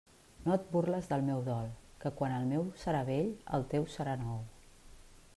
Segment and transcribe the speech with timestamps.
[0.45, 1.67] No et burles del meu dol,
[2.05, 4.41] que quan el meu serà vell, el teu serà nou.